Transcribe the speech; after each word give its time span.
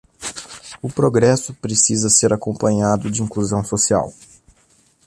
O 0.81 0.89
progresso 0.89 1.53
precisa 1.53 2.09
ser 2.09 2.33
acompanhado 2.33 3.11
de 3.11 3.21
inclusão 3.21 3.63
social 3.63 4.11